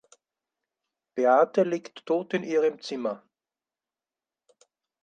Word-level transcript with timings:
Beate 1.13 1.61
liegt 1.63 2.07
tot 2.07 2.33
in 2.33 2.43
ihrem 2.43 2.81
Zimmer. 2.81 3.21